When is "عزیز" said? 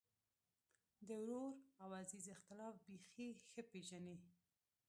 2.01-2.25